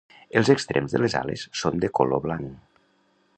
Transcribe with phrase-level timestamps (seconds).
[0.39, 2.83] Els extrems de les ales són de color blanc.